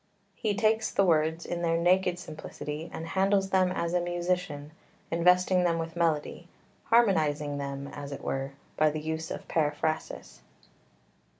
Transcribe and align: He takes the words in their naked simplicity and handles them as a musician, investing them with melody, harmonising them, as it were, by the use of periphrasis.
He 0.33 0.55
takes 0.55 0.89
the 0.89 1.05
words 1.05 1.45
in 1.45 1.61
their 1.61 1.77
naked 1.77 2.17
simplicity 2.17 2.89
and 2.91 3.05
handles 3.05 3.51
them 3.51 3.71
as 3.71 3.93
a 3.93 4.01
musician, 4.01 4.71
investing 5.11 5.63
them 5.63 5.77
with 5.77 5.95
melody, 5.95 6.47
harmonising 6.85 7.59
them, 7.59 7.87
as 7.89 8.11
it 8.11 8.23
were, 8.23 8.53
by 8.77 8.89
the 8.89 8.99
use 8.99 9.29
of 9.29 9.47
periphrasis. 9.47 10.39